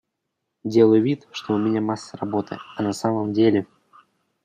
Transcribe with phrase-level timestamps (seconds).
[0.63, 3.67] Делаю вид, что у меня масса работы, а на самом деле.